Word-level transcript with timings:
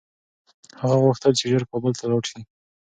هغه 0.81 0.95
غوښتل 1.03 1.31
چي 1.39 1.45
ژر 1.51 1.63
کابل 1.71 1.91
ته 1.99 2.03
لاړ 2.09 2.23
شي. 2.29 2.39